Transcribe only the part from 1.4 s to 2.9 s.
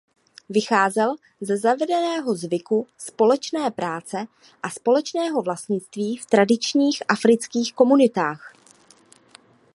ze zavedeného zvyku